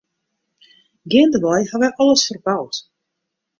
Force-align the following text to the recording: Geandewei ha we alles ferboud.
Geandewei 1.11 1.61
ha 1.71 1.75
we 1.81 1.87
alles 1.99 2.23
ferboud. 2.27 2.73